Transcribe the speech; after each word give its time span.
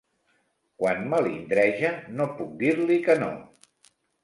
Quan 0.81 1.03
melindreja 1.11 1.93
no 2.15 2.29
puc 2.41 2.57
dir-li 2.65 3.01
que 3.07 3.19
no. 3.23 3.31